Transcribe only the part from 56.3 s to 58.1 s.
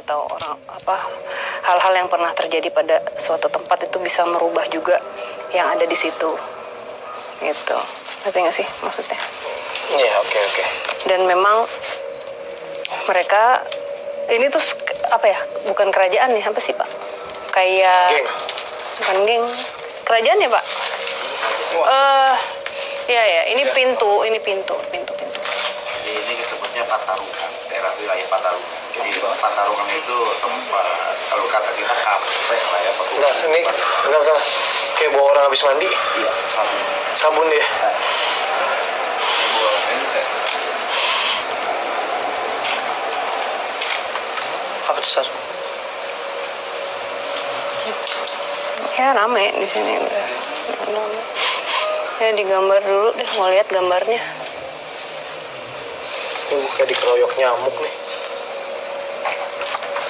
Ini kayak dikeroyok nyamuk nih.